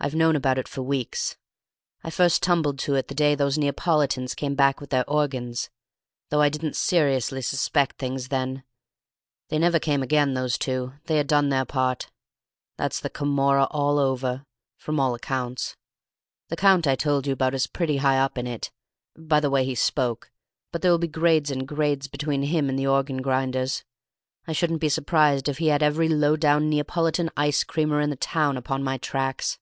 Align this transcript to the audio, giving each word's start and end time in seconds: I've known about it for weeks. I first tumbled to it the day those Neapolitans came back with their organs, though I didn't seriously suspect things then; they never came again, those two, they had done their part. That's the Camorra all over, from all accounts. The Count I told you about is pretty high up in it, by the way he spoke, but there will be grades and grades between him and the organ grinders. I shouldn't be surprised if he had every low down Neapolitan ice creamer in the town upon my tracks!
I've 0.00 0.14
known 0.14 0.36
about 0.36 0.58
it 0.58 0.68
for 0.68 0.82
weeks. 0.82 1.38
I 2.02 2.10
first 2.10 2.42
tumbled 2.42 2.78
to 2.80 2.94
it 2.94 3.08
the 3.08 3.14
day 3.14 3.34
those 3.34 3.56
Neapolitans 3.56 4.34
came 4.34 4.54
back 4.54 4.78
with 4.78 4.90
their 4.90 5.08
organs, 5.08 5.70
though 6.28 6.42
I 6.42 6.50
didn't 6.50 6.76
seriously 6.76 7.40
suspect 7.40 7.96
things 7.96 8.28
then; 8.28 8.64
they 9.48 9.58
never 9.58 9.78
came 9.78 10.02
again, 10.02 10.34
those 10.34 10.58
two, 10.58 10.92
they 11.04 11.16
had 11.16 11.26
done 11.26 11.48
their 11.48 11.64
part. 11.64 12.10
That's 12.76 13.00
the 13.00 13.08
Camorra 13.08 13.64
all 13.70 13.98
over, 13.98 14.44
from 14.76 15.00
all 15.00 15.14
accounts. 15.14 15.74
The 16.50 16.56
Count 16.56 16.86
I 16.86 16.96
told 16.96 17.26
you 17.26 17.32
about 17.32 17.54
is 17.54 17.66
pretty 17.66 17.96
high 17.96 18.18
up 18.18 18.36
in 18.36 18.46
it, 18.46 18.70
by 19.16 19.40
the 19.40 19.48
way 19.48 19.64
he 19.64 19.74
spoke, 19.74 20.30
but 20.70 20.82
there 20.82 20.90
will 20.90 20.98
be 20.98 21.08
grades 21.08 21.50
and 21.50 21.66
grades 21.66 22.08
between 22.08 22.42
him 22.42 22.68
and 22.68 22.78
the 22.78 22.86
organ 22.86 23.22
grinders. 23.22 23.84
I 24.46 24.52
shouldn't 24.52 24.82
be 24.82 24.90
surprised 24.90 25.48
if 25.48 25.56
he 25.56 25.68
had 25.68 25.82
every 25.82 26.10
low 26.10 26.36
down 26.36 26.68
Neapolitan 26.68 27.30
ice 27.38 27.64
creamer 27.64 28.02
in 28.02 28.10
the 28.10 28.16
town 28.16 28.58
upon 28.58 28.84
my 28.84 28.98
tracks! 28.98 29.58